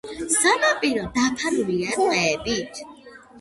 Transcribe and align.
სანაპირო 0.35 1.03
დაფარულია 1.17 1.93
ტყეებით. 1.99 2.83